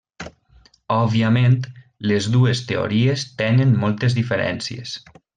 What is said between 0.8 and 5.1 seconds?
Òbviament, les dues teories tenen moltes diferències.